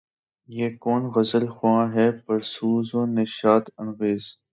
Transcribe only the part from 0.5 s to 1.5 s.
یہ کون غزل